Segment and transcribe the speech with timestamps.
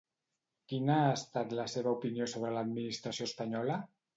[0.71, 3.79] Quina ha estat la seva opinió sobre l'administració espanyola?